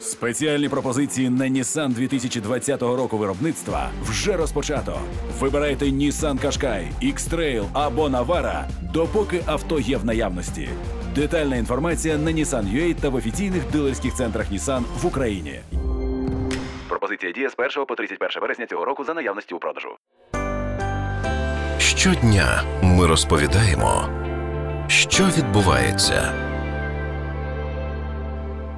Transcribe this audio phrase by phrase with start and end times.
[0.00, 5.00] Спеціальні пропозиції на Nissan 2020 року виробництва вже розпочато.
[5.40, 10.68] Вибирайте Nissan Qashqai, X-Trail або Navara, допоки авто є в наявності.
[11.14, 15.60] Детальна інформація на Nissan.ua та в офіційних дилерських центрах Nissan в Україні.
[16.88, 19.88] Пропозиція діє з 1 по 31 вересня цього року за наявності у продажу.
[21.78, 24.08] Щодня ми розповідаємо,
[24.88, 26.49] що відбувається.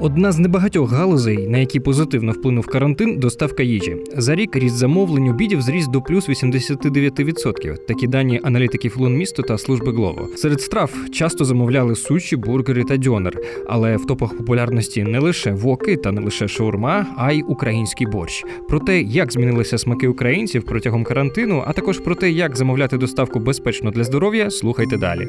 [0.00, 3.96] Одна з небагатьох галузей, на які позитивно вплинув карантин, доставка їжі.
[4.16, 7.76] За рік ріст замовлень обідів зріс до плюс 89%.
[7.86, 10.28] Такі дані аналітиків Лунмісту та служби Глово.
[10.36, 13.38] Серед страв часто замовляли суші, бургери та дьонер.
[13.68, 18.44] Але в топах популярності не лише воки та не лише шаурма, а й український борщ.
[18.68, 23.38] Про те, як змінилися смаки українців протягом карантину, а також про те, як замовляти доставку
[23.38, 25.28] безпечно для здоров'я, слухайте далі.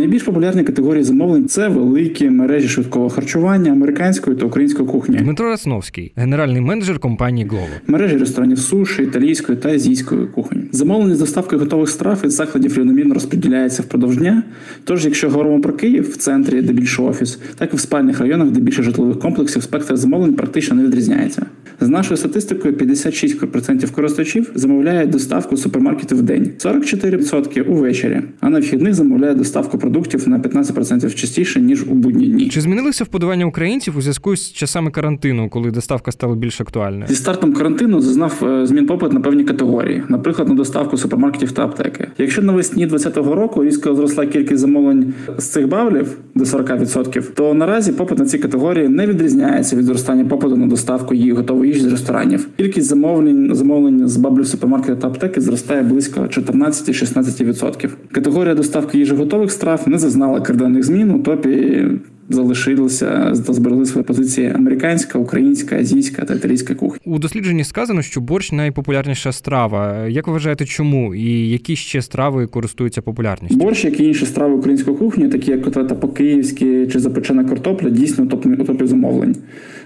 [0.00, 6.12] Найбільш популярні категорії замовлень це великі мережі швидкого харчування американської та української кухні, Дмитро Рацновський,
[6.16, 7.66] генеральний менеджер компанії Глово.
[7.86, 10.62] мережі ресторанів суші, італійської та азійської кухонь.
[10.72, 14.42] Замовлення з доставки готових страв від закладів рівномірно розподіляється впродовж дня.
[14.84, 18.50] Тож, якщо говоримо про Київ в центрі, де більше офіс, так і в спальних районах,
[18.50, 21.46] де більше житлових комплексів, спектр замовлень практично не відрізняється.
[21.80, 28.60] За нашою статистикою, 56% користувачів замовляють доставку з супермаркетів в день, 44% увечері, а на
[28.60, 32.48] вхідних замовляють доставку продуктів на 15% частіше ніж у будні дні.
[32.48, 37.06] Чи змінилися вподобання українців у зв'язку з часами карантину, коли доставка стала більш актуальною?
[37.08, 41.64] Зі стартом карантину зазнав е, змін попит на певні категорії, наприклад, на доставку супермаркетів та
[41.64, 42.08] аптеки.
[42.18, 47.92] Якщо навесні 2020 року різко зросла кількість замовлень з цих бавлів до 40%, то наразі
[47.92, 51.90] попит на ці категорії не відрізняється від зростання попиту на доставку її готової їжі з
[51.90, 52.48] ресторанів.
[52.56, 57.90] Кількість замовлень замовлень з баблів супермаркету та аптеки зростає близько 14-16%.
[58.12, 61.86] Категорія доставки їжі готових страв не зазнала кардинальних змін у топі.
[62.30, 67.00] Залишилися та зберегли свої позиції американська, українська, азійська та італійська кухня.
[67.04, 70.06] У дослідженні сказано, що борщ найпопулярніша страва.
[70.06, 73.58] Як ви вважаєте, чому і які ще страви користуються популярністю?
[73.58, 78.24] Борщ, як і інші страви української кухні, такі як котлета по-київськи чи запечена картопля, дійсно
[78.24, 79.36] у топі- замовлень.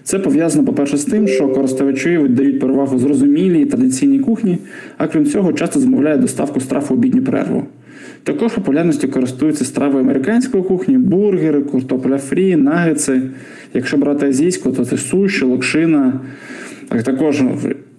[0.02, 4.58] Це пов'язано, по-перше, з тим, що користувачі віддають перевагу зрозумілій традиційній кухні,
[4.98, 7.64] а крім цього, часто замовляють доставку страв у обідню перерву.
[8.24, 13.22] Також популярністю користуються страви американської кухні, бургери, куртопля фрі, нагетси.
[13.74, 16.20] Якщо брати азійську, то це суші, локшина,
[16.88, 17.42] Так також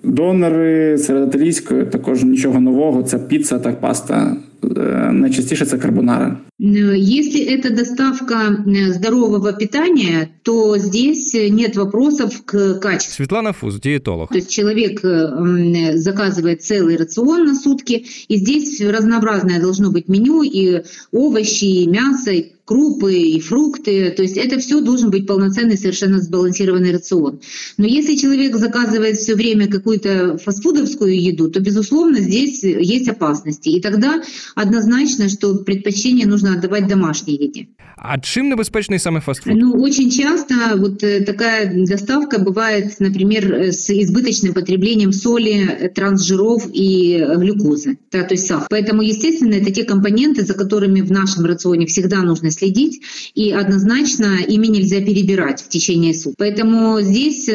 [0.03, 4.37] донори, серед італійської також нічого нового, це піца та паста.
[4.77, 6.37] Е, Найчастіше це карбонара.
[6.60, 8.34] Э, Если это доставка
[8.66, 13.14] э, здорового питания, то здесь э, нет вопросов к качеству.
[13.14, 14.28] Світлана Фуз, дієтолог.
[14.28, 20.08] То есть человек э, м, заказывает целый рацион на сутки, и здесь разнообразное должно быть
[20.08, 20.82] меню, и
[21.12, 24.10] овощи, и мясо, и крупы, и фрукты.
[24.16, 27.40] То есть это все должен быть полноценный, совершенно сбалансированный рацион.
[27.78, 33.70] Но если человек заказывает все время какую-то фастфудовскую еду, то, безусловно, здесь есть опасности.
[33.70, 34.22] И тогда
[34.54, 37.67] однозначно, что предпочтение нужно отдавать домашней еде.
[37.97, 39.53] А чим небезпечний саме фастфуд?
[39.55, 45.89] Ну, очень часто вот э, такая доставка бывает, например, э, с избыточным потреблением соли, э,
[45.89, 48.67] трансжиров и глюкозы, да, то есть сахар.
[48.69, 53.01] Поэтому, естественно, это те компоненты, за которыми в нашем рационе всегда нужно следить,
[53.33, 56.35] и однозначно ими нельзя перебирать в течение суток.
[56.37, 57.49] Поэтому здесь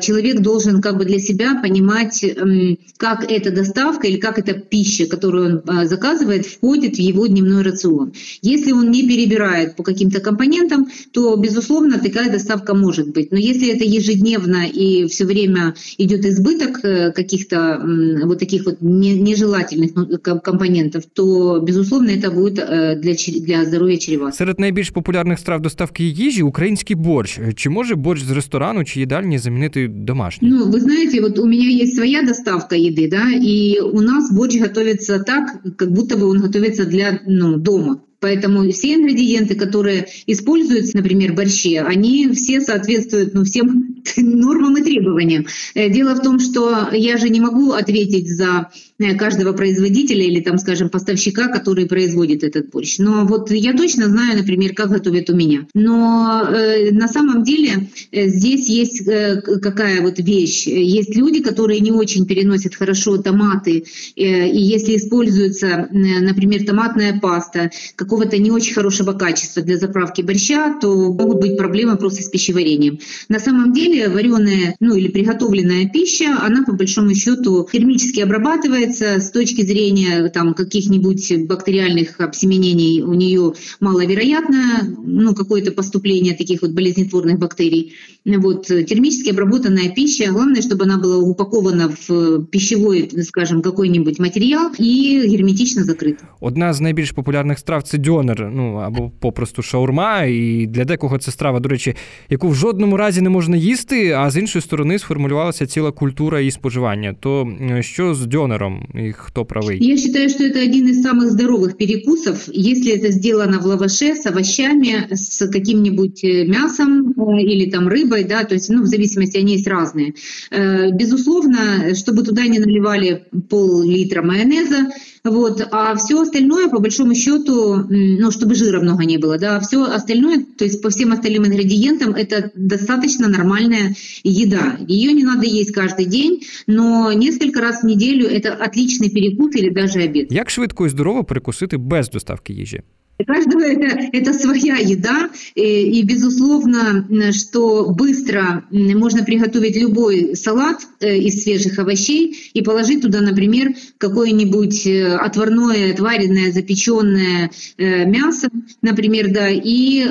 [0.00, 5.06] человек должен как бы для себя понимать, эм, как эта доставка или как эта пища,
[5.06, 8.07] которую он заказывает, входит в его дневной рацион.
[8.41, 13.31] Если он не перебирает по каким-то компонентам, то, безусловно, такая доставка может быть.
[13.31, 18.77] Но если это ежедневно и все время идет избыток э, каких-то м, вот таких вот
[18.81, 24.35] не- нежелательных ну, ком- компонентов, то, безусловно, это будет э, для, чре- для здоровья чревато.
[24.37, 27.39] Серед найбільш популярних страв доставки їжі український борщ.
[27.55, 30.47] Чи може борщ з ресторану чи їдальні замінити домашній?
[30.49, 34.59] Ну, вы знаете, вот у меня есть своя доставка еды, да, и у нас борщ
[34.59, 35.43] готовится так,
[35.75, 37.96] как будто бы он готовится для ну, дома.
[38.20, 44.82] Поэтому все ингредиенты, которые используются, например, в борще, они все соответствуют ну, всем нормам и
[44.82, 45.46] требованиям.
[45.74, 48.70] Э, Дело в том, что я же не могу ответить за
[49.18, 52.98] каждого производителя или, там, скажем, поставщика, который производит этот борщ.
[52.98, 55.66] Но вот я точно знаю, например, как готовят у меня.
[55.74, 60.66] Но э, на самом деле э, здесь есть э, какая вот вещь.
[60.66, 63.84] Есть люди, которые не очень переносят хорошо томаты,
[64.16, 70.22] э, и если используется, э, например, томатная паста какого-то не очень хорошего качества для заправки
[70.22, 72.98] борща, то могут быть проблемы просто с пищеварением.
[73.28, 79.31] На самом деле вареная, ну или приготовленная пища, она по большому счету термически обрабатывается с
[79.31, 87.39] точки зрения там каких-нибудь бактериальных обсеменений у нее маловероятно, ну какое-то поступление таких вот болезнетворных
[87.39, 87.93] бактерий.
[88.25, 95.27] Вот термически обработанная пища, главное, чтобы она была упакована в пищевой, скажем, какой-нибудь материал и
[95.27, 96.23] герметично закрыта.
[96.39, 100.23] Одна з найбільш популярних страв це дьонер, ну або попросту шаурма.
[100.23, 101.95] І для декого це страва, до речі,
[102.29, 106.51] яку в жодному разі не можна їсти, а з іншої сторони сформулювалася ціла культура її
[106.51, 107.15] споживання.
[107.19, 109.78] То е, що з дьонером І хто правий?
[109.80, 114.26] Я считаю, что это один из самых здоровых перекусов, если это сделано в лаваше с
[114.26, 119.38] овощами, с каким-нибудь э, мясом э, или там рыбой, да, то есть, ну, в зависимости,
[119.38, 120.14] они есть разные.
[120.50, 124.88] Э, Безусловно, чтобы туда не наливали пол-литра майонеза,
[125.24, 129.84] вот, а все остальное, по большому счету, ну, чтобы жира много не было, да, все
[129.84, 134.76] остальное, то есть по всем остальным ингредиентам, это достаточно нормальная еда.
[134.86, 139.70] Ее не надо есть каждый день, но несколько раз в неделю это отличный перекус или
[139.70, 140.32] даже обед.
[140.32, 142.82] Як швидко і здорово перекусити без доставки їжі?
[143.26, 151.18] Каждого это, это своя еда, и, и безусловно, что быстро можно приготовить любой салат э,
[151.18, 158.48] из свежих овощей и положить туда, например, какое-нибудь э, отварное, отваренное, запеченное э, мясо,
[158.82, 160.06] например, да, и,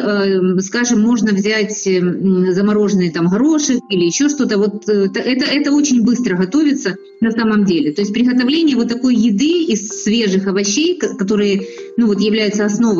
[0.61, 4.57] скажем, можно взять замороженный там горошек или еще что-то.
[4.57, 7.93] Вот это, это очень быстро готовится на самом деле.
[7.93, 11.67] То есть приготовление вот такой еды из свежих овощей, ко- которые
[11.97, 12.96] ну вот являются основой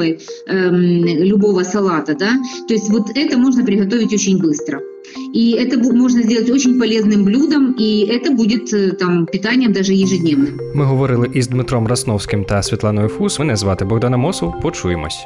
[0.46, 2.30] эм, любого салата, да,
[2.68, 4.80] то есть вот это можно приготовить очень быстро.
[5.34, 9.92] И это бу- можно сделать очень полезным блюдом, и это будет э, там питанием даже
[9.92, 10.58] ежедневным.
[10.74, 13.38] Ми говорили із Дмитром Расновським та Світланою Фус.
[13.38, 14.60] Мене звати Богдана Мосов.
[14.62, 15.18] Почуємось.